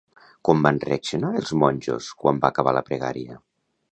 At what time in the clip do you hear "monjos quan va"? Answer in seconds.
1.65-2.51